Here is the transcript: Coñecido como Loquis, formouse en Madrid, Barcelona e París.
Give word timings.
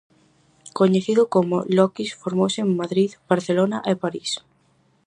Coñecido 0.79 1.23
como 1.33 1.55
Loquis, 1.75 2.11
formouse 2.21 2.59
en 2.65 2.69
Madrid, 2.81 3.11
Barcelona 3.31 3.77
e 3.91 3.93
París. 4.03 4.29